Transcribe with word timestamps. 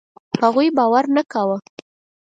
هغوی 0.41 0.67
باور 0.77 1.05
نه 1.15 1.23
کاوه. 1.31 1.57